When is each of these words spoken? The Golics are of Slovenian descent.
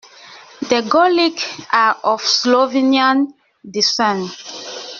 The 0.61 0.81
Golics 0.81 1.63
are 1.71 1.93
of 2.03 2.21
Slovenian 2.23 3.35
descent. 3.69 4.31